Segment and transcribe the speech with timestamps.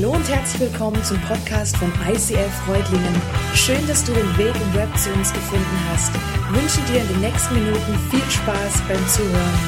[0.00, 3.20] Hallo und herzlich willkommen zum Podcast von ICF Freudlingen.
[3.52, 6.14] Schön, dass du den Weg im Web zu uns gefunden hast.
[6.14, 9.58] Ich wünsche dir in den nächsten Minuten viel Spaß beim Zuhören.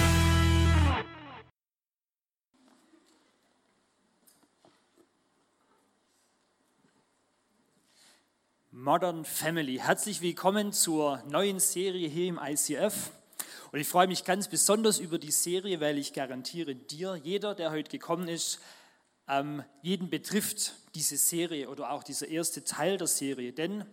[8.70, 9.78] Modern Family.
[9.78, 13.10] Herzlich willkommen zur neuen Serie hier im ICF.
[13.72, 17.72] Und ich freue mich ganz besonders über die Serie, weil ich garantiere dir, jeder, der
[17.72, 18.60] heute gekommen ist,
[19.30, 23.52] ähm, jeden betrifft diese Serie oder auch dieser erste Teil der Serie.
[23.52, 23.84] Denn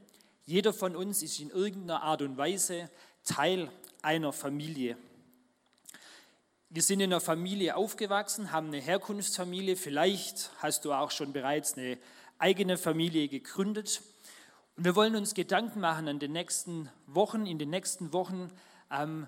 [0.46, 2.90] jeder von uns ist in irgendeiner Art und Weise
[3.23, 3.70] Teil
[4.02, 4.98] einer Familie.
[6.70, 9.76] Wir sind in einer Familie aufgewachsen, haben eine Herkunftsfamilie.
[9.76, 11.98] Vielleicht hast du auch schon bereits eine
[12.40, 14.02] eigene Familie gegründet.
[14.76, 18.49] Und wir wollen uns Gedanken machen in den nächsten Wochen, in den nächsten Wochen
[18.91, 19.27] ähm,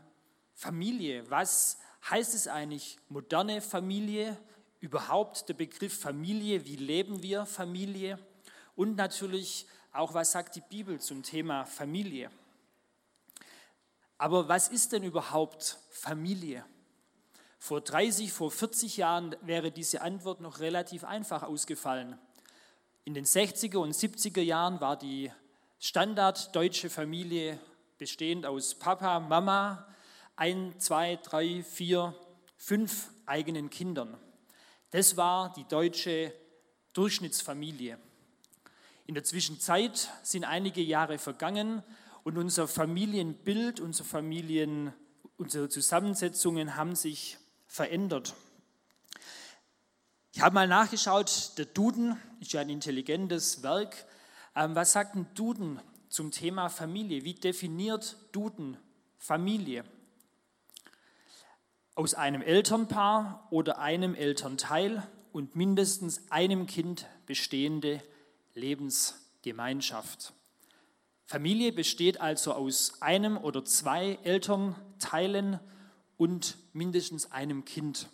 [0.56, 1.30] Familie.
[1.30, 1.78] Was
[2.10, 4.38] heißt es eigentlich, moderne Familie?
[4.80, 8.20] Überhaupt der Begriff Familie, wie leben wir Familie
[8.76, 12.32] und natürlich auch, was sagt die Bibel zum Thema Familie.
[14.18, 16.66] Aber was ist denn überhaupt Familie?
[17.58, 22.18] Vor 30, vor 40 Jahren wäre diese Antwort noch relativ einfach ausgefallen.
[23.04, 25.32] In den 60er und 70er Jahren war die
[25.80, 27.60] standarddeutsche Familie
[27.98, 29.88] bestehend aus Papa, Mama,
[30.36, 32.16] ein, zwei, drei, vier,
[32.56, 34.18] fünf eigenen Kindern.
[34.92, 36.34] Das war die deutsche
[36.94, 38.00] Durchschnittsfamilie.
[39.06, 41.84] In der Zwischenzeit sind einige Jahre vergangen
[42.24, 44.92] und unser Familienbild, unsere Familien,
[45.38, 47.38] unsere Zusammensetzungen haben sich
[47.68, 48.34] verändert.
[50.32, 54.08] Ich habe mal nachgeschaut, der Duden ist ja ein intelligentes Werk.
[54.56, 57.24] Ähm, was sagt ein Duden zum Thema Familie?
[57.24, 58.78] Wie definiert Duden
[59.20, 59.84] Familie?
[62.00, 68.02] Aus einem Elternpaar oder einem Elternteil und mindestens einem Kind bestehende
[68.54, 70.32] Lebensgemeinschaft.
[71.26, 75.60] Familie besteht also aus einem oder zwei Elternteilen
[76.16, 78.08] und mindestens einem Kind.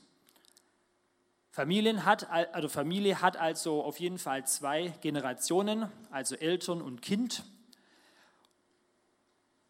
[1.52, 7.44] Familien hat, also Familie hat also auf jeden Fall zwei Generationen, also Eltern und Kind.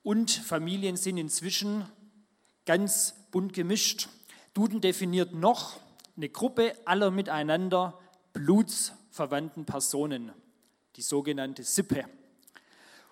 [0.04, 1.86] Und Familien sind inzwischen
[2.66, 4.10] ganz bunt gemischt.
[4.54, 5.80] Duden definiert noch
[6.18, 8.00] eine Gruppe aller miteinander
[8.34, 10.32] blutsverwandten Personen,
[10.96, 12.06] die sogenannte Sippe.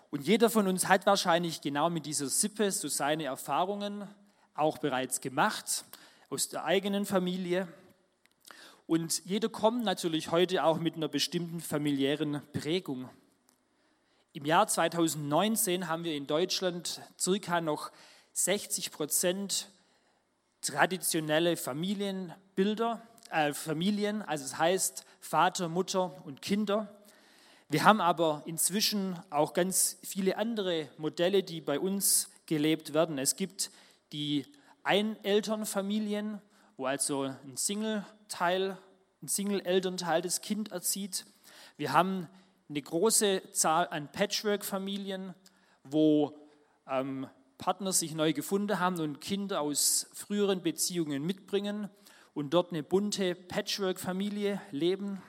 [0.10, 4.08] Und jeder von uns hat wahrscheinlich genau mit dieser Sippe so seine Erfahrungen
[4.56, 5.86] auch bereits gemacht,
[6.30, 7.68] aus der eigenen Familie.
[8.86, 13.10] Und jeder kommt natürlich heute auch mit einer bestimmten familiären Prägung.
[14.34, 17.92] Im Jahr 2019 haben wir in Deutschland circa noch
[18.34, 19.70] 60 Prozent
[20.62, 26.90] traditionelle Familienbilder, äh, Familien, also es heißt Vater, Mutter und Kinder.
[27.70, 33.18] Wir haben aber inzwischen auch ganz viele andere Modelle, die bei uns gelebt werden.
[33.18, 33.72] Es gibt
[34.12, 34.46] die
[34.84, 36.42] Einelternfamilien,
[36.76, 38.78] wo also ein Single-Teil,
[39.22, 41.26] ein Single-Elternteil das Kind erzieht.
[41.78, 42.28] Wir haben
[42.70, 45.34] eine große Zahl an Patchwork-Familien,
[45.84, 46.38] wo
[46.88, 47.28] ähm,
[47.58, 51.90] Partner sich neu gefunden haben und Kinder aus früheren Beziehungen mitbringen
[52.34, 55.22] und dort eine bunte Patchwork-Familie leben.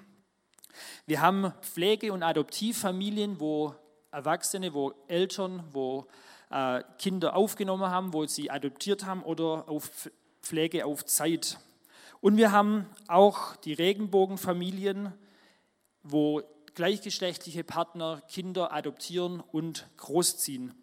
[1.07, 3.75] Wir haben Pflege- und Adoptivfamilien, wo
[4.11, 6.07] Erwachsene, wo Eltern, wo
[6.51, 10.11] äh, Kinder aufgenommen haben, wo sie adoptiert haben oder auf
[10.43, 11.59] Pflege auf Zeit.
[12.21, 15.13] Und wir haben auch die Regenbogenfamilien,
[16.03, 16.43] wo
[16.75, 20.75] gleichgeschlechtliche Partner Kinder adoptieren und großziehen.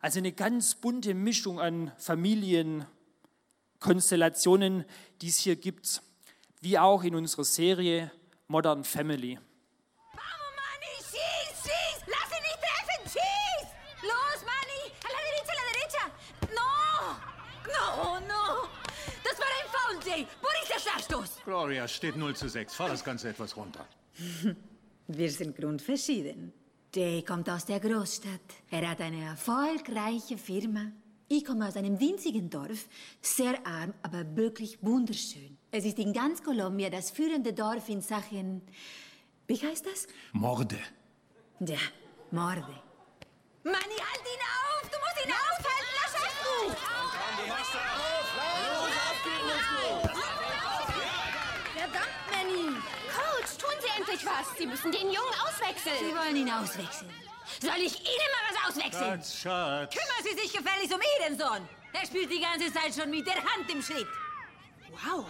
[0.00, 4.84] Also eine ganz bunte Mischung an Familienkonstellationen,
[5.20, 6.02] die es hier gibt,
[6.60, 8.12] wie auch in unserer Serie
[8.46, 9.40] Modern Family.
[10.12, 12.04] Vamos, Manni, schieß, schieß!
[12.06, 13.66] Lass ihn nicht treffen, schieß!
[14.02, 14.92] Los, Manni!
[15.02, 16.04] A la derecha, a la derecha!
[16.54, 16.70] No!
[17.66, 18.68] No, no!
[19.24, 20.22] Das war ein Foul, Jay!
[20.40, 21.30] Wo ist der Strafstoß?
[21.44, 22.72] Gloria steht 0 zu 6.
[22.74, 23.84] Fahr das Ganze etwas runter.
[25.08, 26.52] Wir sind grundverschieden.
[26.94, 28.40] Jay kommt aus der Großstadt.
[28.70, 30.90] Er hat eine erfolgreiche Firma.
[31.28, 32.88] Ich komme aus einem winzigen Dorf,
[33.20, 35.58] sehr arm, aber wirklich wunderschön.
[35.70, 38.62] Es ist in ganz Kolumbien das führende Dorf in Sachen.
[39.46, 40.06] Wie heißt das?
[40.32, 40.78] Morde.
[41.60, 41.76] Ja,
[42.30, 42.80] Morde.
[43.64, 44.88] Manni, halt ihn auf!
[44.90, 45.92] Du musst ihn aufhalten!
[46.00, 46.48] Das schaffst du!
[49.90, 50.37] Verdammt,
[53.98, 54.56] endlich was!
[54.56, 55.96] Sie müssen den Jungen auswechseln!
[55.98, 57.10] Sie wollen ihn auswechseln.
[57.60, 59.16] Soll ich Ihnen mal was auswechseln?
[59.16, 59.94] Schatz, Schatz.
[59.94, 61.68] Kümmern Sie sich gefälligst um Ihren Sohn.
[61.92, 64.06] Er spielt die ganze Zeit schon mit der Hand im Schritt.
[64.90, 65.26] Wow!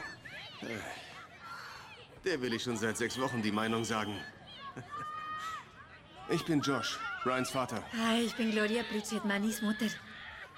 [2.24, 4.20] Der will ich schon seit sechs Wochen die Meinung sagen.
[6.28, 7.82] Ich bin Josh, Ryans Vater.
[7.96, 9.86] Hi, ich bin Gloria Pritchett, Mannys Mutter.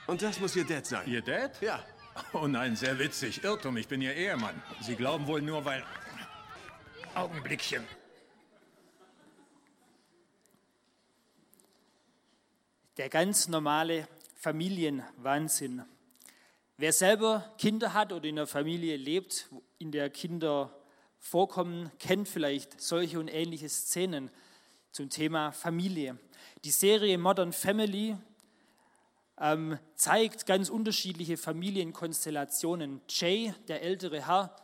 [0.07, 1.07] Und das muss Ihr Dad sein.
[1.07, 1.61] Ihr Dad?
[1.61, 1.85] Ja.
[2.33, 3.45] Oh nein, sehr witzig.
[3.45, 4.61] Irrtum, ich bin Ihr Ehemann.
[4.81, 5.85] Sie glauben wohl nur, weil...
[7.15, 7.87] Augenblickchen.
[13.01, 15.83] Der ganz normale Familienwahnsinn.
[16.77, 19.49] Wer selber Kinder hat oder in einer Familie lebt,
[19.79, 20.79] in der Kinder
[21.19, 24.31] vorkommen, kennt vielleicht solche und ähnliche Szenen
[24.93, 26.19] zum Thema Familie.
[26.63, 28.19] Die Serie Modern Family
[29.39, 33.01] ähm, zeigt ganz unterschiedliche Familienkonstellationen.
[33.09, 34.55] Jay, der ältere Herr,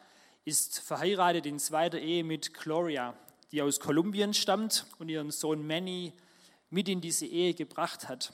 [0.45, 3.17] ist verheiratet in zweiter Ehe mit Gloria,
[3.51, 6.13] die aus Kolumbien stammt und ihren Sohn Manny
[6.71, 8.33] mit in diese Ehe gebracht hat.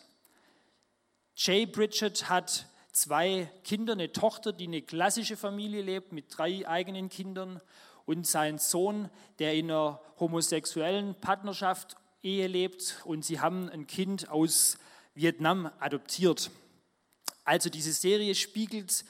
[1.37, 7.09] Jay Bridget hat zwei Kinder, eine Tochter, die eine klassische Familie lebt mit drei eigenen
[7.09, 7.61] Kindern
[8.05, 9.09] und sein Sohn,
[9.39, 14.79] der in einer homosexuellen Partnerschaft Ehe lebt und sie haben ein Kind aus
[15.15, 16.51] Vietnam adoptiert.
[17.45, 19.05] Also diese Serie spiegelt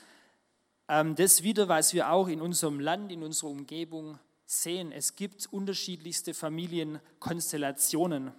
[0.89, 4.93] ähm, das wieder, was wir auch in unserem Land, in unserer Umgebung sehen.
[4.93, 8.33] Es gibt unterschiedlichste Familienkonstellationen.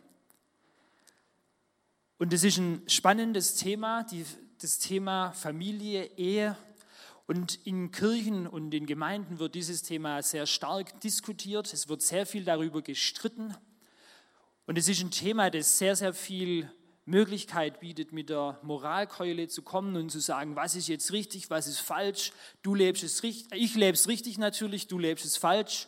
[2.19, 4.25] Und es ist ein spannendes Thema, die,
[4.61, 6.55] das Thema Familie, Ehe.
[7.25, 11.73] Und in Kirchen und in Gemeinden wird dieses Thema sehr stark diskutiert.
[11.73, 13.55] Es wird sehr viel darüber gestritten.
[14.67, 16.71] Und es ist ein Thema, das sehr, sehr viel
[17.05, 21.67] Möglichkeit bietet, mit der Moralkeule zu kommen und zu sagen, was ist jetzt richtig, was
[21.67, 22.31] ist falsch,
[22.61, 25.87] du lebst es richtig, ich lebe es richtig natürlich, du lebst es falsch.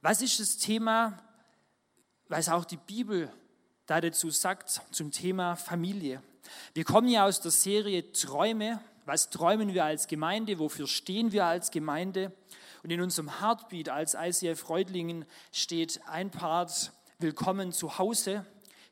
[0.00, 1.22] Was ist das Thema,
[2.28, 3.30] was auch die Bibel
[3.90, 6.22] da dazu sagt, zum Thema Familie?
[6.74, 8.80] Wir kommen ja aus der Serie Träume.
[9.04, 10.60] Was träumen wir als Gemeinde?
[10.60, 12.32] Wofür stehen wir als Gemeinde?
[12.84, 18.46] Und in unserem Heartbeat als ICF Reutlingen steht ein Part, Willkommen zu Hause.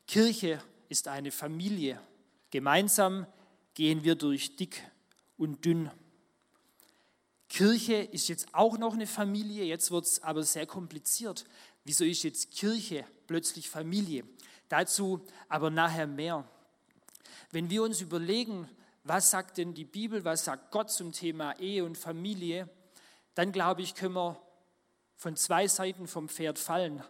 [0.09, 2.01] Kirche ist eine Familie.
[2.51, 3.27] Gemeinsam
[3.75, 4.83] gehen wir durch dick
[5.37, 5.93] und dünn.
[7.49, 11.45] Kirche ist jetzt auch noch eine Familie, jetzt wird es aber sehr kompliziert.
[11.85, 14.25] Wieso ist jetzt Kirche plötzlich Familie?
[14.69, 16.45] Dazu aber nachher mehr.
[17.51, 18.69] Wenn wir uns überlegen,
[19.05, 22.69] was sagt denn die Bibel, was sagt Gott zum Thema Ehe und Familie,
[23.35, 24.41] dann glaube ich, können wir
[25.17, 27.03] von zwei Seiten vom Pferd fallen.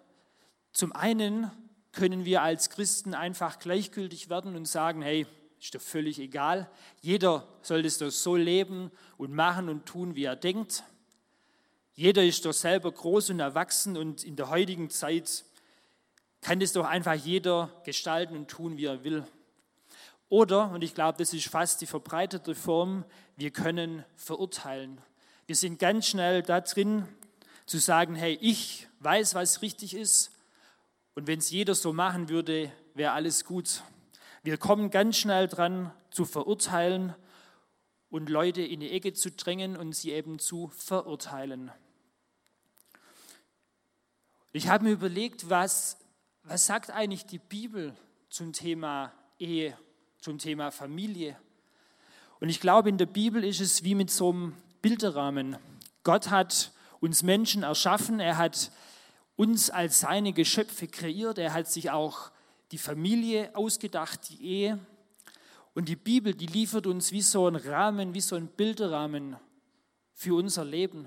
[0.72, 1.50] Zum einen
[1.92, 5.26] können wir als Christen einfach gleichgültig werden und sagen, hey,
[5.60, 6.70] ist doch völlig egal.
[7.00, 10.84] Jeder soll das doch so leben und machen und tun, wie er denkt.
[11.94, 15.44] Jeder ist doch selber groß und erwachsen und in der heutigen Zeit
[16.40, 19.26] kann das doch einfach jeder gestalten und tun, wie er will.
[20.28, 23.04] Oder, und ich glaube, das ist fast die verbreitete Form,
[23.36, 25.00] wir können verurteilen.
[25.46, 27.08] Wir sind ganz schnell da drin
[27.64, 30.32] zu sagen, hey, ich weiß, was richtig ist
[31.14, 33.82] und wenn es jeder so machen würde, wäre alles gut.
[34.42, 37.14] Wir kommen ganz schnell dran zu verurteilen
[38.10, 41.70] und Leute in die Ecke zu drängen und sie eben zu verurteilen.
[44.52, 45.98] Ich habe mir überlegt, was,
[46.48, 47.94] was sagt eigentlich die Bibel
[48.30, 49.76] zum Thema Ehe,
[50.18, 51.36] zum Thema Familie?
[52.40, 55.58] Und ich glaube, in der Bibel ist es wie mit so einem Bilderrahmen.
[56.04, 58.70] Gott hat uns Menschen erschaffen, er hat
[59.36, 61.38] uns als seine Geschöpfe kreiert.
[61.38, 62.30] Er hat sich auch
[62.72, 64.78] die Familie ausgedacht, die Ehe.
[65.74, 69.36] Und die Bibel, die liefert uns wie so ein Rahmen, wie so ein Bilderrahmen
[70.14, 71.06] für unser Leben.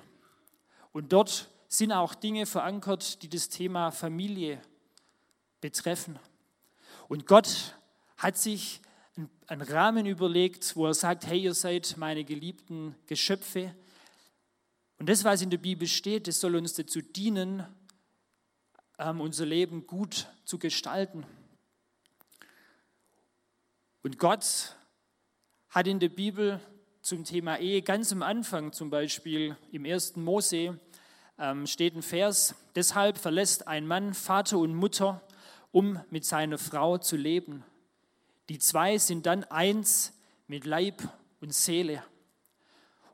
[0.91, 4.62] Und dort sind auch Dinge verankert, die das Thema Familie
[5.62, 6.20] betreffen.
[7.08, 7.75] Und Gott
[8.18, 8.82] hat sich
[9.48, 13.75] einen Rahmen überlegt, wo er sagt, hey, ihr seid meine geliebten Geschöpfe.
[14.98, 17.65] Und das, was in der Bibel steht, das soll uns dazu dienen,
[18.98, 21.25] ähm, unser Leben gut zu gestalten.
[24.03, 24.75] Und Gott
[25.70, 26.60] hat in der Bibel
[27.01, 30.80] zum Thema Ehe ganz am Anfang, zum Beispiel im ersten Mose,
[31.38, 35.22] ähm, steht ein Vers, deshalb verlässt ein Mann Vater und Mutter,
[35.71, 37.63] um mit seiner Frau zu leben.
[38.49, 40.13] Die zwei sind dann eins
[40.47, 41.01] mit Leib
[41.39, 42.03] und Seele.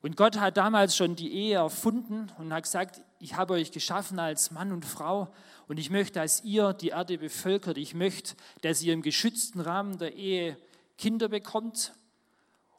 [0.01, 4.19] Und Gott hat damals schon die Ehe erfunden und hat gesagt, ich habe euch geschaffen
[4.19, 5.33] als Mann und Frau
[5.67, 7.77] und ich möchte, dass ihr die Erde bevölkert.
[7.77, 10.57] Ich möchte, dass ihr im geschützten Rahmen der Ehe
[10.97, 11.93] Kinder bekommt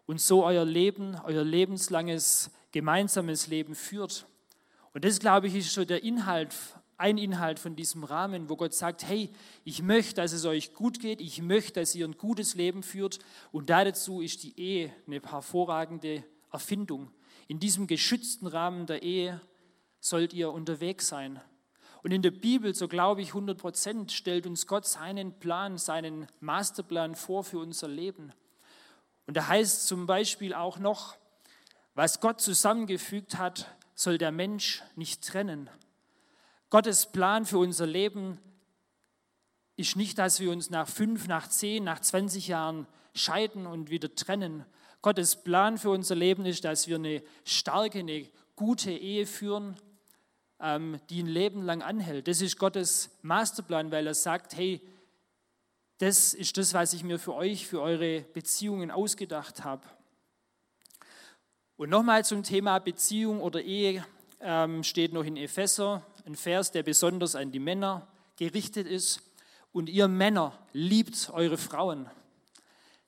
[0.06, 4.26] und so euer Leben, euer lebenslanges gemeinsames Leben führt.
[4.94, 6.54] Und das, glaube ich, ist so der Inhalt,
[6.98, 9.30] ein Inhalt von diesem Rahmen, wo Gott sagt, hey,
[9.64, 13.20] ich möchte, dass es euch gut geht, ich möchte, dass ihr ein gutes Leben führt
[13.52, 17.10] und dazu ist die Ehe eine hervorragende Erfindung.
[17.46, 19.40] In diesem geschützten Rahmen der Ehe
[20.00, 21.40] sollt ihr unterwegs sein
[22.02, 26.26] Und in der Bibel, so glaube ich 100 Prozent, stellt uns Gott seinen Plan, seinen
[26.40, 28.32] Masterplan vor für unser Leben.
[29.26, 31.16] Und da heißt zum Beispiel auch noch,
[31.94, 35.68] was Gott zusammengefügt hat, soll der Mensch nicht trennen.
[36.70, 38.38] Gottes Plan für unser Leben
[39.76, 44.14] ist nicht, dass wir uns nach fünf, nach zehn, nach 20 Jahren scheiden und wieder
[44.14, 44.66] trennen.
[45.00, 49.76] Gottes Plan für unser Leben ist, dass wir eine starke, eine gute Ehe führen,
[50.60, 52.28] ähm, die ein Leben lang anhält.
[52.28, 54.82] Das ist Gottes Masterplan, weil er sagt, hey,
[55.98, 59.86] das ist das, was ich mir für euch, für eure Beziehungen ausgedacht habe.
[61.78, 64.04] Und nochmal zum Thema Beziehung oder Ehe
[64.40, 68.06] ähm, steht noch in Epheser ein Vers, der besonders an die Männer
[68.36, 69.22] gerichtet ist.
[69.72, 72.08] Und ihr Männer liebt eure Frauen.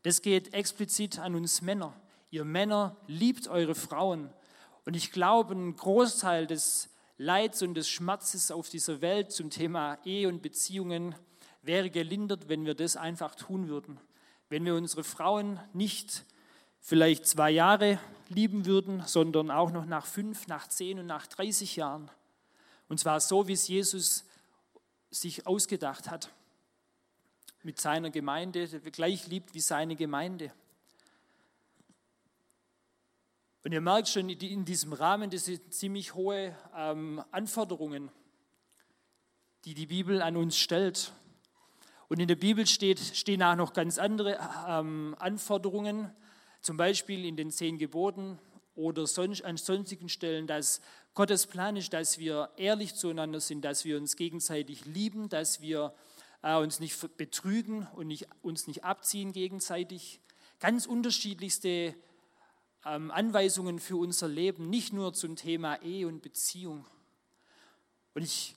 [0.02, 1.94] Das geht explizit an uns Männer.
[2.30, 4.30] Ihr Männer liebt eure Frauen.
[4.84, 9.98] Und ich glaube, ein Großteil des Leids und des Schmerzes auf dieser Welt zum Thema
[10.04, 11.14] Ehe und Beziehungen
[11.62, 14.00] wäre gelindert, wenn wir das einfach tun würden.
[14.48, 16.24] Wenn wir unsere Frauen nicht
[16.80, 17.98] vielleicht zwei Jahre
[18.28, 22.10] lieben würden, sondern auch noch nach fünf, nach zehn und nach 30 Jahren.
[22.90, 24.24] Und zwar so, wie es Jesus
[25.12, 26.28] sich ausgedacht hat.
[27.62, 30.52] Mit seiner Gemeinde, der gleich liebt wie seine Gemeinde.
[33.62, 38.10] Und ihr merkt schon, in diesem Rahmen, das sind ziemlich hohe ähm, Anforderungen,
[39.64, 41.12] die die Bibel an uns stellt.
[42.08, 46.12] Und in der Bibel steht, stehen auch noch ganz andere ähm, Anforderungen,
[46.60, 48.40] zum Beispiel in den zehn Geboten
[48.74, 50.80] oder sonst, an sonstigen Stellen, dass
[51.14, 55.92] Gottes Plan ist, dass wir ehrlich zueinander sind, dass wir uns gegenseitig lieben, dass wir
[56.42, 60.20] äh, uns nicht betrügen und nicht, uns nicht abziehen gegenseitig.
[60.60, 61.94] Ganz unterschiedlichste
[62.84, 66.86] ähm, Anweisungen für unser Leben, nicht nur zum Thema Ehe und Beziehung.
[68.14, 68.56] Und ich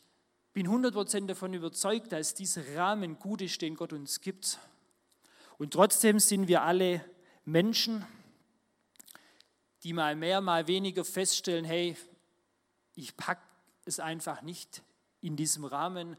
[0.54, 4.60] bin 100% davon überzeugt, dass dieser Rahmen gut ist, den Gott uns gibt.
[5.58, 7.04] Und trotzdem sind wir alle
[7.46, 8.06] Menschen,
[9.84, 11.98] die mal mehr, mal weniger feststellen, hey,
[12.96, 13.42] ich packe
[13.86, 14.84] es einfach nicht
[15.22, 16.18] in diesem Rahmen,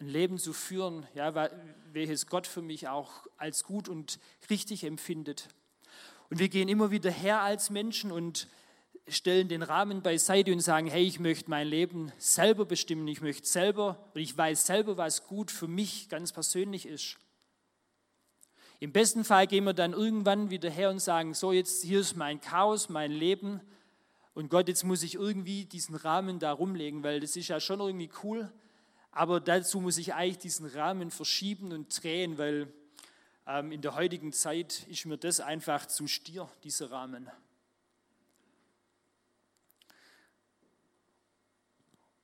[0.00, 1.50] ein Leben zu führen, ja,
[1.92, 5.48] welches Gott für mich auch als gut und richtig empfindet.
[6.30, 8.48] Und wir gehen immer wieder her als Menschen und
[9.08, 13.46] stellen den Rahmen beiseite und sagen, hey, ich möchte mein Leben selber bestimmen, ich möchte
[13.46, 17.16] selber und ich weiß selber, was gut für mich ganz persönlich ist.
[18.80, 22.16] Im besten Fall gehen wir dann irgendwann wieder her und sagen, so jetzt hier ist
[22.16, 23.60] mein Chaos, mein Leben
[24.38, 27.80] und Gott, jetzt muss ich irgendwie diesen Rahmen da rumlegen, weil das ist ja schon
[27.80, 28.48] irgendwie cool,
[29.10, 32.72] aber dazu muss ich eigentlich diesen Rahmen verschieben und drehen, weil
[33.48, 37.28] ähm, in der heutigen Zeit ist mir das einfach zu stier, dieser Rahmen.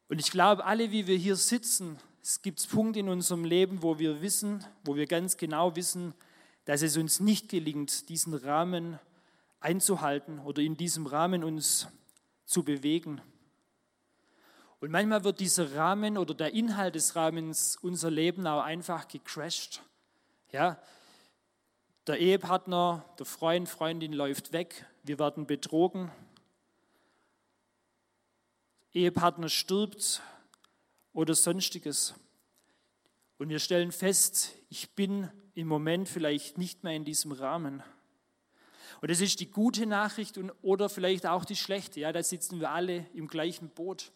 [0.07, 3.99] Und ich glaube, alle, wie wir hier sitzen, es gibt Punkte in unserem Leben, wo
[3.99, 6.15] wir wissen, wo wir ganz genau wissen,
[6.65, 9.01] dass es uns nicht gelingt, diesen Rahmen
[9.59, 11.89] einzuhalten oder in diesem Rahmen uns
[12.45, 13.21] zu bewegen.
[14.81, 19.83] Und manchmal wird dieser Rahmen oder der Inhalt des Rahmens unser Leben auch einfach gecrashed.
[20.53, 20.79] Ja,
[22.07, 26.11] der Ehepartner, der Freund, Freundin läuft weg, wir werden betrogen.
[28.93, 30.21] Ehepartner stirbt
[31.15, 32.15] oder sonstiges.
[33.39, 37.83] Und wir stellen fest, ich bin im Moment vielleicht nicht mehr in diesem Rahmen.
[39.05, 42.01] Und das ist die gute Nachricht und, oder vielleicht auch die schlechte.
[42.01, 44.13] Ja, da sitzen wir alle im gleichen Boot.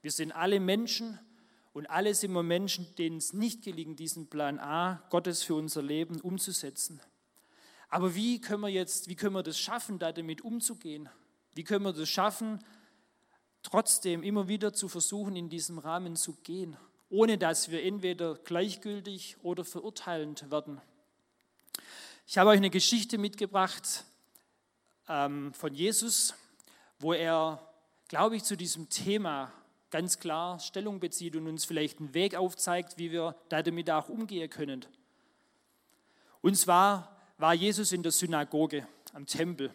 [0.00, 1.20] Wir sind alle Menschen
[1.72, 5.80] und alle sind wir Menschen, denen es nicht gelingt, diesen Plan A Gottes für unser
[5.80, 7.00] Leben umzusetzen.
[7.88, 11.08] Aber wie können wir jetzt, wie können wir das schaffen, da damit umzugehen?
[11.54, 12.58] Wie können wir das schaffen,
[13.62, 16.76] trotzdem immer wieder zu versuchen, in diesem Rahmen zu gehen,
[17.10, 20.80] ohne dass wir entweder gleichgültig oder verurteilend werden?
[22.26, 24.04] Ich habe euch eine Geschichte mitgebracht
[25.12, 26.34] ähm, von Jesus,
[26.98, 27.60] wo er,
[28.08, 29.52] glaube ich, zu diesem Thema
[29.90, 34.48] ganz klar Stellung bezieht und uns vielleicht einen Weg aufzeigt, wie wir damit auch umgehen
[34.48, 34.86] können.
[36.40, 39.74] Und zwar war Jesus in der Synagoge am Tempel.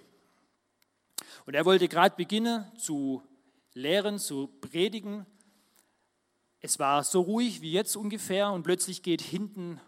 [1.46, 3.22] Und er wollte gerade beginnen zu
[3.74, 5.28] lehren, zu predigen.
[6.62, 9.80] Es war so ruhig wie jetzt ungefähr und plötzlich geht hinten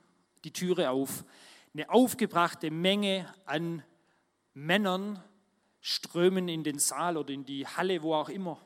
[0.44, 1.26] die Türe auf.
[1.74, 3.84] Eine aufgebrachte Menge an
[4.54, 5.24] Männern
[5.82, 8.60] strömen in den Saal oder in die Halle, wo auch immer.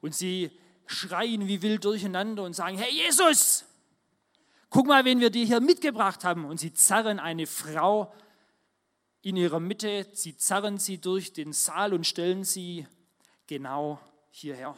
[0.00, 0.50] Und sie
[0.86, 3.64] schreien wie wild durcheinander und sagen, Hey Jesus,
[4.68, 6.44] guck mal, wen wir dir hier mitgebracht haben.
[6.44, 8.12] Und sie zerren eine Frau
[9.22, 12.86] in ihrer Mitte, sie zerren sie durch den Saal und stellen sie
[13.46, 14.00] genau
[14.30, 14.76] hierher,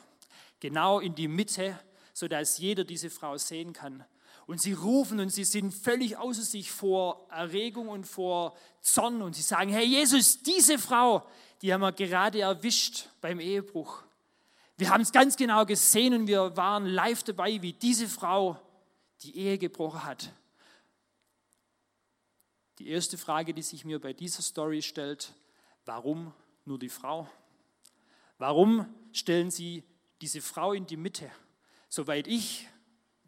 [0.58, 1.78] genau in die Mitte
[2.12, 4.04] sodass jeder diese Frau sehen kann.
[4.46, 9.34] Und sie rufen und sie sind völlig außer sich vor Erregung und vor Zorn und
[9.34, 11.26] sie sagen, hey Jesus, diese Frau,
[11.62, 14.02] die haben wir gerade erwischt beim Ehebruch.
[14.76, 18.60] Wir haben es ganz genau gesehen und wir waren live dabei, wie diese Frau
[19.22, 20.32] die Ehe gebrochen hat.
[22.80, 25.32] Die erste Frage, die sich mir bei dieser Story stellt,
[25.84, 27.28] warum nur die Frau?
[28.38, 29.84] Warum stellen Sie
[30.20, 31.30] diese Frau in die Mitte?
[31.88, 32.66] Soweit ich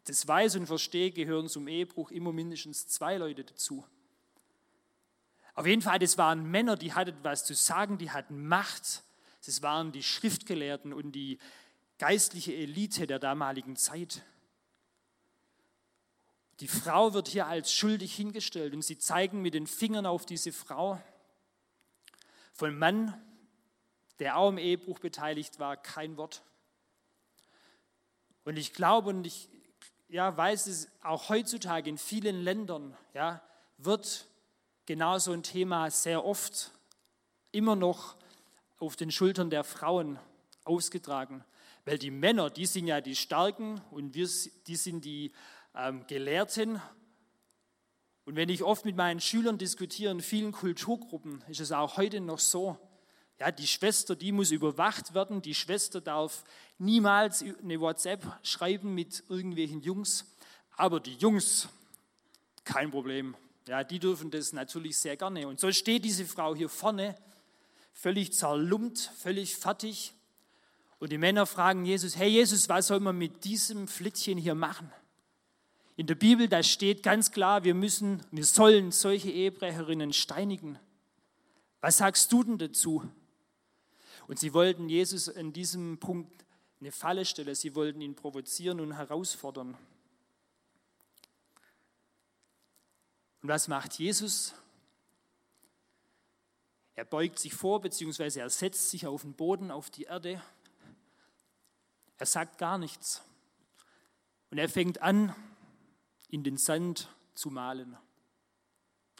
[0.03, 3.85] das weiß und verstehe, gehören zum Ehebruch immer mindestens zwei Leute dazu.
[5.55, 9.03] Auf jeden Fall, das waren Männer, die hatten was zu sagen, die hatten Macht.
[9.45, 11.39] Das waren die Schriftgelehrten und die
[11.97, 14.21] geistliche Elite der damaligen Zeit.
[16.59, 20.51] Die Frau wird hier als schuldig hingestellt und sie zeigen mit den Fingern auf diese
[20.51, 21.01] Frau.
[22.53, 23.13] Von Mann,
[24.19, 26.43] der auch im Ehebruch beteiligt war, kein Wort.
[28.43, 29.49] Und ich glaube und ich
[30.07, 33.41] ja, weiß es auch heutzutage in vielen Ländern, ja,
[33.77, 34.27] wird
[34.85, 36.71] genau so ein Thema sehr oft
[37.51, 38.15] immer noch
[38.77, 40.19] auf den Schultern der Frauen
[40.63, 41.43] ausgetragen.
[41.85, 44.27] Weil die Männer, die sind ja die Starken und wir,
[44.67, 45.31] die sind die
[45.75, 46.81] ähm, Gelehrten.
[48.25, 52.21] Und wenn ich oft mit meinen Schülern diskutiere, in vielen Kulturgruppen, ist es auch heute
[52.21, 52.77] noch so,
[53.39, 55.41] ja, die Schwester, die muss überwacht werden.
[55.41, 56.43] Die Schwester darf
[56.77, 60.33] niemals eine WhatsApp schreiben mit irgendwelchen Jungs.
[60.77, 61.67] Aber die Jungs,
[62.63, 63.35] kein Problem.
[63.67, 65.47] Ja, die dürfen das natürlich sehr gerne.
[65.47, 67.15] Und so steht diese Frau hier vorne,
[67.93, 70.13] völlig zerlumpt, völlig fertig.
[70.99, 74.91] Und die Männer fragen Jesus, hey Jesus, was soll man mit diesem Flittchen hier machen?
[75.97, 80.77] In der Bibel, da steht ganz klar, wir müssen, wir sollen solche Ehebrecherinnen steinigen.
[81.81, 83.09] Was sagst du denn dazu?
[84.27, 86.45] Und sie wollten Jesus in diesem Punkt
[86.81, 87.55] eine Falle stellen.
[87.55, 89.77] Sie wollten ihn provozieren und herausfordern.
[93.45, 94.55] Und was macht Jesus?
[96.95, 100.41] Er beugt sich vor, beziehungsweise er setzt sich auf den Boden, auf die Erde.
[102.17, 103.21] Er sagt gar nichts.
[104.49, 105.35] Und er fängt an,
[106.27, 107.95] in den Sand zu malen.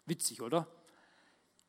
[0.06, 0.66] Witzig, oder?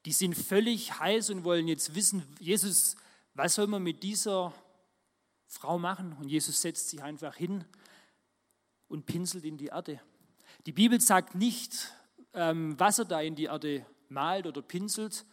[0.05, 2.95] Die sind völlig heiß und wollen jetzt wissen, Jesus,
[3.35, 4.51] was soll man mit dieser
[5.45, 6.13] Frau machen?
[6.13, 7.65] Und Jesus setzt sich einfach hin
[8.87, 10.01] und pinselt in die Erde.
[10.65, 11.93] Die Bibel sagt nicht,
[12.37, 15.25] ähm, was er da in die Erde malt oder pinselt.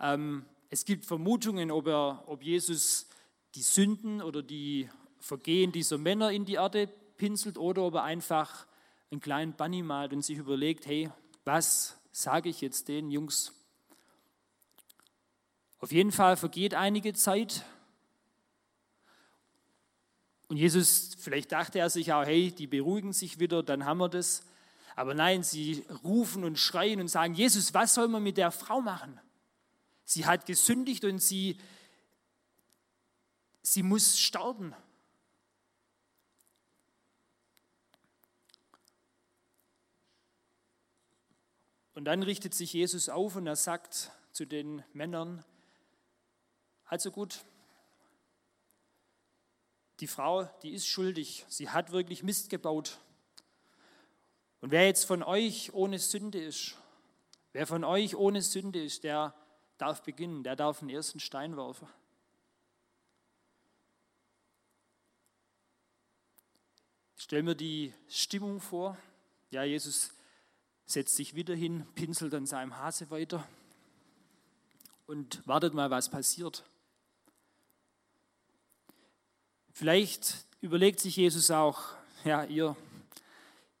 [0.00, 3.06] Ähm, es gibt Vermutungen, ob, er, ob Jesus
[3.54, 8.66] die Sünden oder die Vergehen dieser Männer in die Erde pinselt oder ob er einfach
[9.10, 11.10] einen kleinen Bunny malt und sich überlegt, hey,
[11.44, 13.52] was sage ich jetzt den Jungs?
[15.78, 17.64] Auf jeden Fall vergeht einige Zeit.
[20.48, 24.08] Und Jesus, vielleicht dachte er sich auch, hey, die beruhigen sich wieder, dann haben wir
[24.08, 24.42] das.
[24.96, 28.80] Aber nein, sie rufen und schreien und sagen, Jesus, was soll man mit der Frau
[28.80, 29.20] machen?
[30.04, 31.60] Sie hat gesündigt und sie,
[33.62, 34.74] sie muss sterben.
[41.92, 45.44] Und dann richtet sich Jesus auf und er sagt zu den Männern,
[46.86, 47.44] also gut,
[50.00, 51.44] die Frau, die ist schuldig.
[51.48, 52.98] Sie hat wirklich Mist gebaut.
[54.60, 56.76] Und wer jetzt von euch ohne Sünde ist,
[57.52, 59.34] wer von euch ohne Sünde ist, der
[59.78, 61.88] darf beginnen, der darf den ersten Stein werfen.
[67.16, 68.96] Ich stelle mir die Stimmung vor.
[69.50, 70.12] Ja, Jesus
[70.86, 73.46] setzt sich wieder hin, pinselt an seinem Hase weiter
[75.06, 76.64] und wartet mal, was passiert.
[79.72, 81.80] Vielleicht überlegt sich Jesus auch,
[82.24, 82.76] ja, ihr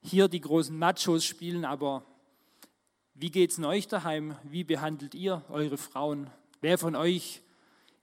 [0.06, 2.04] hier die großen Machos spielen, aber
[3.14, 4.36] wie geht es euch daheim?
[4.44, 6.30] Wie behandelt ihr eure Frauen?
[6.60, 7.42] Wer von euch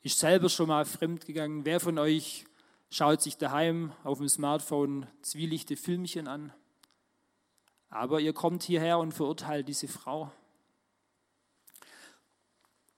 [0.02, 1.66] ist selber schon mal fremd gegangen?
[1.66, 2.46] Wer von euch
[2.90, 6.52] schaut sich daheim auf dem Smartphone zwielichte Filmchen an?
[7.90, 10.32] Aber ihr kommt hierher und verurteilt diese Frau.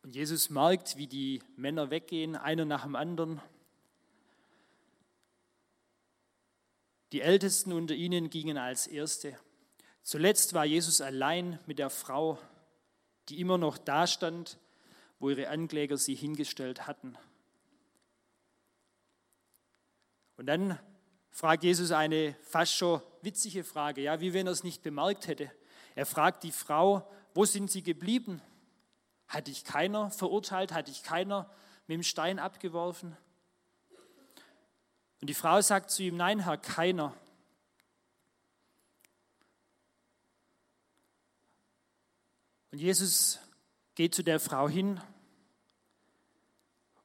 [0.02, 3.42] Und Jesus merkt, wie die Männer weggehen, einer nach dem anderen.
[7.16, 9.40] Die Ältesten unter ihnen gingen als Erste.
[10.04, 12.38] Zuletzt war Jesus allein mit der Frau,
[13.30, 14.60] die immer noch dastand,
[15.20, 17.18] wo ihre Ankläger sie hingestellt hatten.
[20.36, 20.78] Und dann
[21.32, 25.50] fragt Jesus eine fast schon witzige Frage, ja, wie wenn er es nicht bemerkt hätte.
[25.96, 28.42] Er fragt die Frau, wo sind sie geblieben?
[29.30, 30.74] Hat dich keiner verurteilt?
[30.74, 31.50] Hat dich keiner
[31.88, 33.16] mit dem Stein abgeworfen?
[35.26, 37.12] Und die Frau sagt zu ihm, nein, Herr, keiner.
[42.70, 43.40] Und Jesus
[43.96, 45.02] geht zu der Frau hin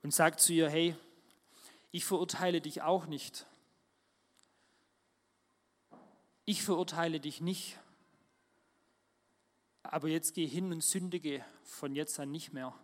[0.02, 0.94] und sagt zu ihr, hey,
[1.92, 3.46] ich verurteile dich auch nicht.
[6.44, 7.78] Ich verurteile dich nicht,
[9.83, 12.78] aber jetzt geh hin und sündige von jetzt an nicht mehr.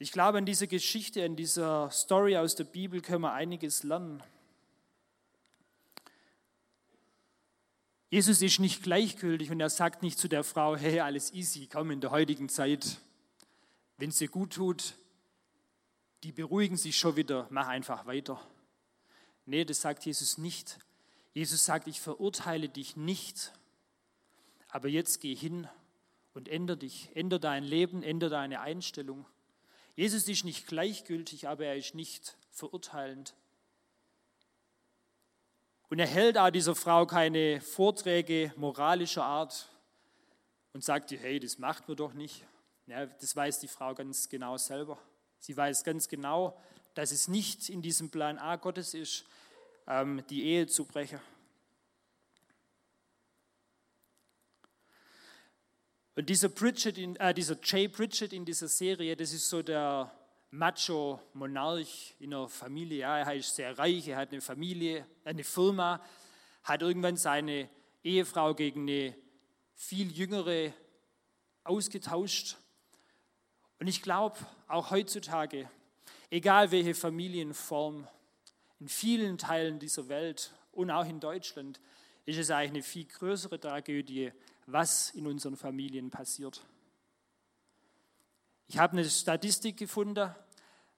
[0.00, 4.22] Ich glaube, an dieser Geschichte, an dieser Story aus der Bibel können wir einiges lernen.
[8.10, 11.90] Jesus ist nicht gleichgültig und er sagt nicht zu der Frau, hey, alles easy, komm
[11.90, 12.98] in der heutigen Zeit.
[13.96, 14.94] Wenn es dir gut tut,
[16.22, 18.40] die beruhigen sich schon wieder, mach einfach weiter.
[19.46, 20.78] Nee, das sagt Jesus nicht.
[21.34, 23.52] Jesus sagt, ich verurteile dich nicht,
[24.68, 25.68] aber jetzt geh hin
[26.34, 29.26] und ändere dich, ändere dein Leben, ändere deine Einstellung.
[29.98, 33.34] Jesus ist nicht gleichgültig, aber er ist nicht verurteilend.
[35.88, 39.68] Und er hält auch dieser Frau keine Vorträge moralischer Art
[40.72, 42.44] und sagt ihr, hey, das macht man doch nicht.
[42.86, 45.00] Ja, das weiß die Frau ganz genau selber.
[45.40, 46.56] Sie weiß ganz genau,
[46.94, 49.24] dass es nicht in diesem Plan A Gottes ist,
[49.88, 51.18] ähm, die Ehe zu brechen.
[56.18, 60.10] Und dieser, Bridget in, äh, dieser Jay Bridget in dieser Serie, das ist so der
[60.50, 62.98] Macho-Monarch in einer Familie.
[62.98, 66.04] Ja, er ist sehr reich, er hat eine Familie, eine Firma,
[66.64, 67.68] hat irgendwann seine
[68.02, 69.14] Ehefrau gegen eine
[69.76, 70.72] viel jüngere
[71.62, 72.56] ausgetauscht.
[73.78, 75.70] Und ich glaube, auch heutzutage,
[76.30, 78.08] egal welche Familienform,
[78.80, 81.80] in vielen Teilen dieser Welt und auch in Deutschland,
[82.26, 84.32] ist es eigentlich eine viel größere Tragödie,
[84.70, 86.60] was in unseren Familien passiert.
[88.66, 90.30] Ich habe eine Statistik gefunden,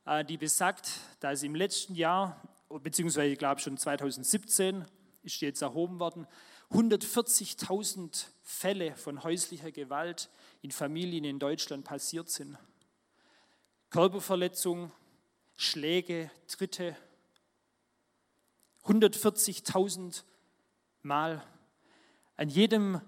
[0.04, 4.84] äh, die besagt, dass im letzten Jahr, beziehungsweise ich glaube schon 2017,
[5.22, 6.26] ist jetzt erhoben worden,
[6.70, 10.30] 140.000 Fälle von häuslicher Gewalt
[10.62, 12.58] in Familien in Deutschland passiert sind.
[13.90, 14.90] Körperverletzung,
[15.54, 16.96] Schläge, Tritte,
[18.84, 20.24] 140.000
[21.02, 21.44] Mal.
[22.36, 23.00] An jedem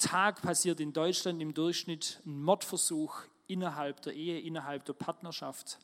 [0.00, 5.78] Tag passiert in Deutschland im Durchschnitt ein Mordversuch innerhalb der Ehe, innerhalb der Partnerschaft.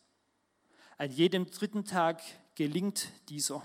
[0.97, 2.23] An jedem dritten Tag
[2.55, 3.63] gelingt dieser.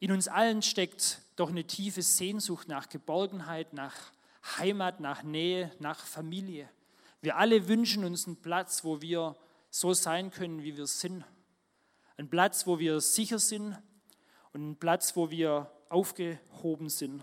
[0.00, 3.94] In uns allen steckt doch eine tiefe Sehnsucht nach Geborgenheit, nach
[4.58, 6.68] Heimat, nach Nähe, nach Familie.
[7.20, 9.36] Wir alle wünschen uns einen Platz, wo wir
[9.70, 11.24] so sein können, wie wir sind.
[12.16, 13.80] Ein Platz, wo wir sicher sind
[14.52, 17.22] und ein Platz, wo wir aufgehoben sind.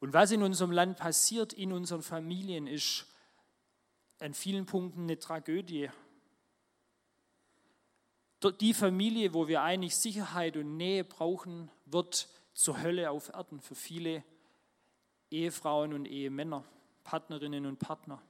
[0.00, 3.06] Und was in unserem Land passiert, in unseren Familien, ist
[4.18, 5.90] an vielen Punkten eine Tragödie.
[8.60, 13.76] Die Familie, wo wir eigentlich Sicherheit und Nähe brauchen, wird zur Hölle auf Erden für
[13.76, 14.24] viele
[15.30, 16.64] Ehefrauen und Ehemänner,
[17.04, 18.20] Partnerinnen und Partner.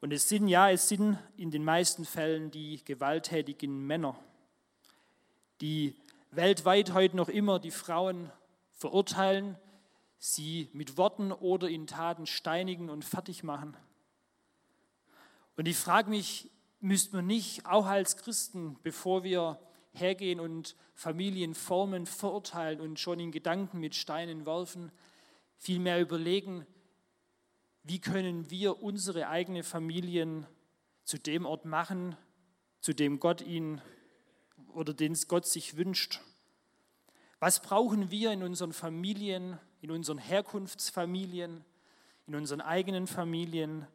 [0.00, 4.16] Und es sind, ja, es sind in den meisten Fällen die gewalttätigen Männer,
[5.60, 5.96] die
[6.30, 8.30] weltweit heute noch immer die Frauen
[8.72, 9.56] verurteilen,
[10.18, 13.76] sie mit Worten oder in Taten steinigen und fertig machen.
[15.56, 19.58] Und ich frage mich, müsste man nicht auch als Christen, bevor wir
[19.92, 24.92] hergehen und Familien formen, verurteilen und schon in Gedanken mit Steinen werfen,
[25.56, 26.66] vielmehr überlegen,
[27.82, 30.46] wie können wir unsere eigene Familien
[31.04, 32.16] zu dem Ort machen,
[32.80, 33.80] zu dem Gott ihn
[34.74, 36.20] oder den Gott sich wünscht.
[37.40, 41.64] Was brauchen wir in unseren Familien, in unseren Herkunftsfamilien,
[42.26, 43.86] in unseren eigenen Familien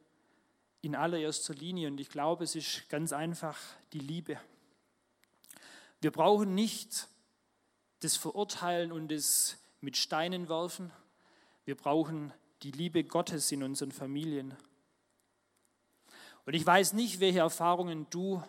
[0.82, 1.90] in allererster Linie?
[1.90, 3.58] Und ich glaube, es ist ganz einfach
[3.92, 4.40] die Liebe.
[6.02, 7.08] Wir brauchen nicht
[8.00, 10.92] das Verurteilen und das mit Steinen werfen.
[11.66, 14.56] Wir brauchen die Liebe Gottes in unseren Familien.
[16.46, 18.44] Und ich weiß nicht, welche Erfahrungen du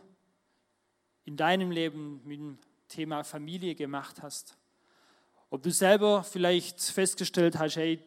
[1.24, 2.58] in deinem Leben mit dem
[2.88, 4.56] Thema Familie gemacht hast.
[5.50, 8.02] Ob du selber vielleicht festgestellt hast, hey,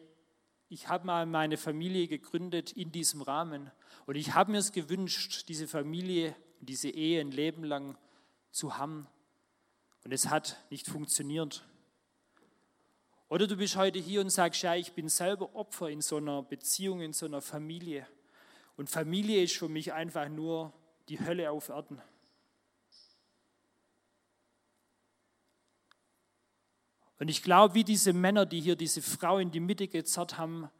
[0.68, 3.70] ich habe mal meine Familie gegründet in diesem Rahmen
[4.06, 7.96] und ich habe mir es gewünscht, diese Familie, diese Ehe ein Leben lang
[8.50, 9.06] zu haben
[10.04, 11.66] und es hat nicht funktioniert.
[13.28, 16.42] Oder du bist heute hier und sagst, ja, ich bin selber Opfer in so einer
[16.42, 18.06] Beziehung, in so einer Familie.
[18.76, 20.72] Und Familie ist für mich einfach nur
[21.08, 22.00] die Hölle auf Erden.
[27.18, 30.70] Und ich glaube, wie diese Männer, die hier diese Frau in die Mitte gezerrt haben,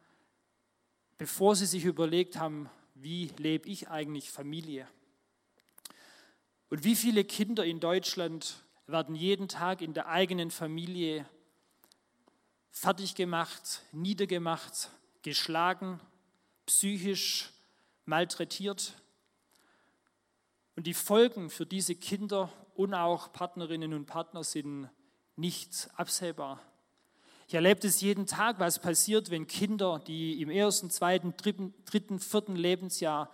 [1.17, 4.87] bevor sie sich überlegt haben, wie lebe ich eigentlich Familie?
[6.69, 11.25] Und wie viele Kinder in Deutschland werden jeden Tag in der eigenen Familie
[12.71, 14.89] fertig gemacht, niedergemacht,
[15.23, 15.99] geschlagen,
[16.65, 17.51] psychisch
[18.05, 18.93] malträtiert?
[20.77, 24.89] Und die Folgen für diese Kinder und auch Partnerinnen und Partner sind
[25.39, 26.61] nicht absehbar.
[27.47, 32.19] Ich erlebe es jeden Tag, was passiert, wenn Kinder, die im ersten, zweiten, dritten, dritten,
[32.19, 33.33] vierten Lebensjahr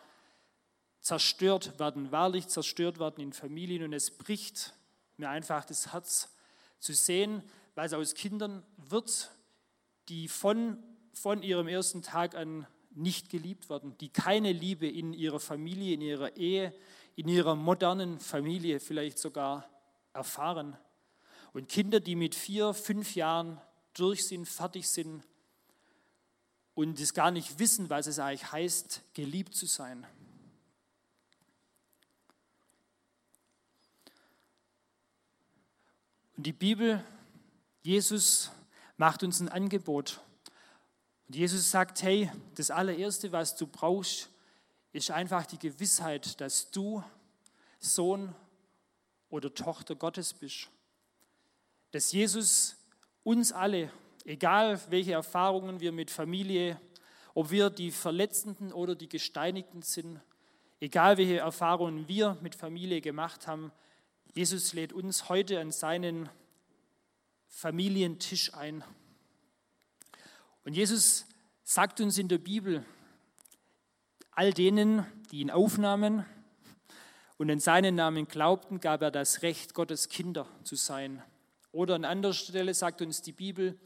[1.01, 3.83] zerstört werden, wahrlich zerstört werden in Familien.
[3.83, 4.73] Und es bricht
[5.17, 6.33] mir einfach das Herz
[6.79, 7.43] zu sehen,
[7.75, 9.31] was aus Kindern wird,
[10.07, 10.81] die von,
[11.13, 16.01] von ihrem ersten Tag an nicht geliebt werden, die keine Liebe in ihrer Familie, in
[16.01, 16.73] ihrer Ehe,
[17.15, 19.69] in ihrer modernen Familie vielleicht sogar
[20.13, 20.77] erfahren.
[21.55, 23.61] Und Kinder, die mit vier, fünf Jahren
[23.93, 25.23] durch sind, fertig sind
[26.73, 30.05] und es gar nicht wissen, was es eigentlich heißt, geliebt zu sein.
[36.35, 37.01] Und die Bibel,
[37.83, 38.51] Jesus
[38.97, 40.19] macht uns ein Angebot.
[41.29, 44.29] Und Jesus sagt, hey, das allererste, was du brauchst,
[44.91, 47.01] ist einfach die Gewissheit, dass du
[47.79, 48.35] Sohn
[49.29, 50.69] oder Tochter Gottes bist.
[51.95, 52.75] Dass Jesus
[53.23, 53.89] uns alle,
[54.25, 56.77] egal welche Erfahrungen wir mit Familie,
[57.33, 60.19] ob wir die Verletzenden oder die Gesteinigten sind,
[60.81, 63.71] egal welche Erfahrungen wir mit Familie gemacht haben,
[64.33, 66.27] Jesus lädt uns heute an seinen
[67.47, 68.83] Familientisch ein.
[70.65, 71.25] Und Jesus
[71.63, 72.85] sagt uns in der Bibel,
[74.31, 76.25] all denen, die ihn aufnahmen
[77.37, 81.23] und in seinen Namen glaubten, gab er das Recht, Gottes Kinder zu sein.
[81.75, 83.77] Oder an anderer Stelle sagt uns die Bibel,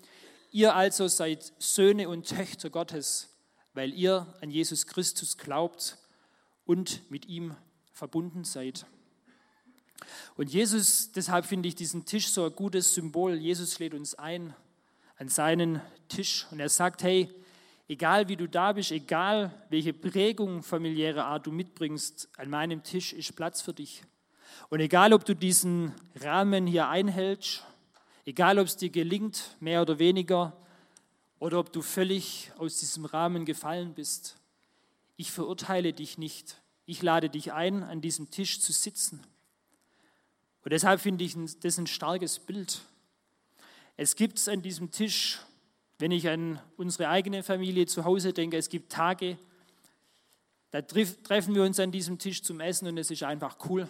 [0.52, 3.30] ihr also seid Söhne und Töchter Gottes,
[3.73, 5.97] weil ihr an Jesus Christus glaubt
[6.65, 7.56] und mit ihm
[7.91, 8.86] verbunden seid.
[10.38, 13.34] Und Jesus, deshalb finde ich diesen Tisch so ein gutes Symbol.
[13.34, 14.54] Jesus lädt uns ein
[15.17, 17.28] an seinen Tisch und er sagt, hey,
[17.88, 23.13] egal wie du da bist, egal welche Prägung familiärer Art du mitbringst, an meinem Tisch
[23.13, 24.04] ist Platz für dich.
[24.69, 27.65] Und egal, ob du diesen Rahmen hier einhältst
[28.29, 30.55] Egal, ob es dir gelingt, mehr oder weniger,
[31.39, 34.35] oder ob du völlig aus diesem Rahmen gefallen bist.
[35.17, 36.61] Ich verurteile dich nicht.
[36.85, 39.19] Ich lade dich ein, an diesem Tisch zu sitzen.
[40.63, 42.81] Und deshalb finde ich das ein starkes Bild.
[43.97, 45.39] Es gibt an diesem Tisch,
[45.97, 49.39] wenn ich an unsere eigene Familie zu Hause denke, es gibt Tage,
[50.69, 53.89] da treffen wir uns an diesem Tisch zum Essen und es ist einfach cool.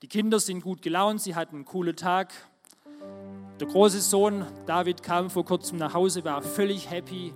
[0.00, 2.32] Die Kinder sind gut gelaunt, sie hatten einen coolen Tag.
[3.58, 7.32] Der große Sohn David kam vor kurzem nach Hause, war völlig happy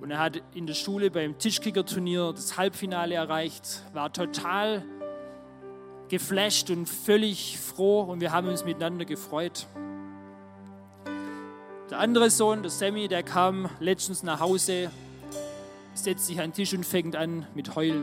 [0.00, 4.84] und er hat in der Schule beim Tischkicker-Turnier das Halbfinale erreicht, war total
[6.08, 9.68] geflasht und völlig froh und wir haben uns miteinander gefreut.
[11.90, 14.90] Der andere Sohn, der Sammy, der kam letztens nach Hause,
[15.94, 18.02] setzt sich an den Tisch und fängt an mit Heulen.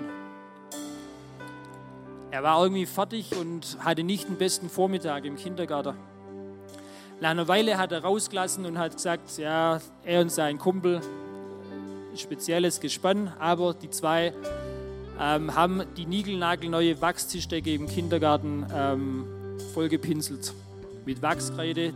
[2.31, 5.95] Er war irgendwie fertig und hatte nicht den besten Vormittag im Kindergarten.
[7.19, 11.01] Nach einer Weile hat er rausgelassen und hat gesagt, ja, er und sein Kumpel,
[12.15, 14.33] spezielles Gespann, aber die zwei
[15.19, 19.25] ähm, haben die niegelnagelneue Wachstischdecke im Kindergarten ähm,
[19.73, 20.53] vollgepinselt
[21.05, 21.91] mit Wachskreide.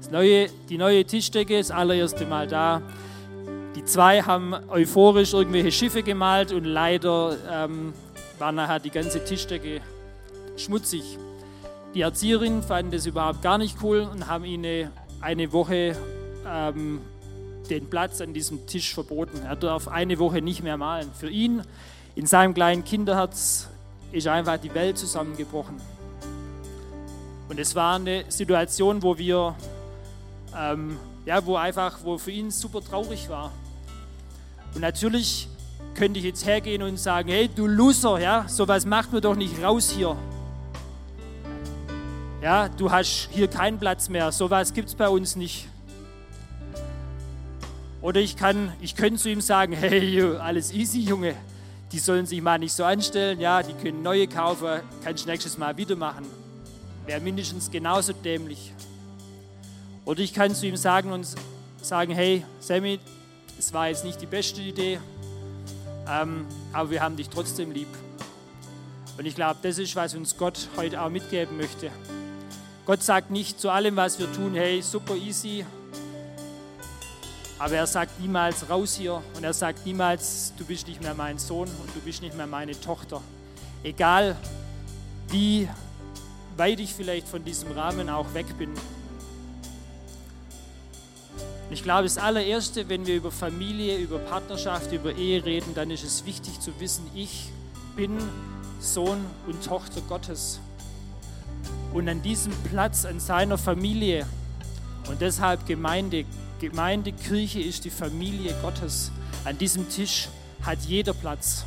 [0.00, 2.82] Das neue, die neue Tischdecke, das allererste Mal da.
[3.74, 7.92] Die zwei haben euphorisch irgendwelche Schiffe gemalt und leider ähm,
[8.38, 9.80] war nachher die ganze Tischdecke
[10.56, 11.18] schmutzig.
[11.94, 15.94] Die Erzieherinnen fanden das überhaupt gar nicht cool und haben ihnen eine Woche
[16.46, 17.00] ähm,
[17.68, 19.42] den Platz an diesem Tisch verboten.
[19.44, 21.10] Er darf eine Woche nicht mehr malen.
[21.12, 21.62] Für ihn,
[22.14, 23.68] in seinem kleinen Kinderherz,
[24.10, 25.76] ist einfach die Welt zusammengebrochen.
[27.50, 29.54] Und es war eine Situation, wo wir,
[30.58, 33.52] ähm, ja, wo einfach, wo für ihn super traurig war.
[34.74, 35.46] Und natürlich
[35.94, 39.62] könnte ich jetzt hergehen und sagen, hey, du Loser, ja, sowas macht mir doch nicht
[39.62, 40.16] raus hier.
[42.42, 44.32] Ja, du hast hier keinen Platz mehr.
[44.32, 45.68] Sowas gibt es bei uns nicht.
[48.00, 51.36] Oder ich kann, ich könnte zu ihm sagen, hey, alles easy, Junge.
[51.92, 53.38] Die sollen sich mal nicht so anstellen.
[53.38, 54.80] Ja, die können neue kaufen.
[55.04, 56.26] Kannst nächstes Mal wieder machen.
[57.06, 58.72] Wäre mindestens genauso dämlich.
[60.04, 61.28] Oder ich kann zu ihm sagen und
[61.80, 62.98] sagen, hey, Sammy,
[63.56, 64.98] es war jetzt nicht die beste Idee,
[66.08, 67.88] ähm, aber wir haben dich trotzdem lieb.
[69.16, 71.92] Und ich glaube, das ist, was uns Gott heute auch mitgeben möchte.
[72.84, 75.64] Gott sagt nicht zu allem, was wir tun, hey, super easy.
[77.58, 81.38] Aber er sagt niemals raus hier und er sagt niemals, du bist nicht mehr mein
[81.38, 83.20] Sohn und du bist nicht mehr meine Tochter.
[83.84, 84.36] Egal
[85.28, 85.68] wie
[86.56, 88.72] weit ich vielleicht von diesem Rahmen auch weg bin.
[91.70, 96.02] Ich glaube, das allererste, wenn wir über Familie, über Partnerschaft, über Ehe reden, dann ist
[96.04, 97.48] es wichtig zu wissen, ich
[97.94, 98.18] bin
[98.80, 100.60] Sohn und Tochter Gottes.
[101.92, 104.26] Und an diesem Platz, an seiner Familie
[105.08, 106.24] und deshalb Gemeinde,
[106.60, 109.10] Gemeinde, Kirche ist die Familie Gottes.
[109.44, 110.28] An diesem Tisch
[110.62, 111.64] hat jeder Platz.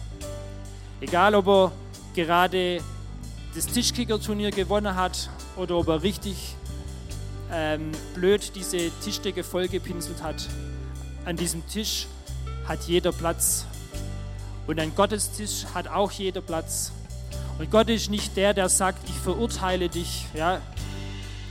[1.02, 1.72] Egal, ob er
[2.16, 2.82] gerade
[3.54, 6.56] das Tischkicker-Turnier gewonnen hat oder ob er richtig
[7.52, 10.48] ähm, blöd diese Tischdecke vollgepinselt hat.
[11.26, 12.08] An diesem Tisch
[12.68, 13.66] hat jeder Platz.
[14.68, 16.92] Und an Gottes Tisch hat auch jeder Platz.
[17.58, 20.62] Und Gott ist nicht der, der sagt, ich verurteile dich, ja,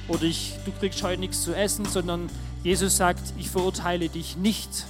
[0.06, 2.28] oder ich, du kriegst heute nichts zu essen, sondern
[2.62, 4.86] Jesus sagt, ich verurteile dich nicht.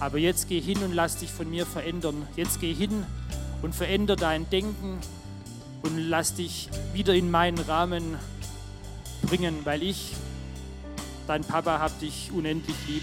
[0.00, 2.26] Aber jetzt geh hin und lass dich von mir verändern.
[2.36, 3.04] Jetzt geh hin
[3.62, 4.98] und veränder dein Denken
[5.82, 8.16] und lass dich wieder in meinen Rahmen
[9.22, 10.12] bringen, weil ich,
[11.26, 13.02] dein Papa, hab dich unendlich lieb.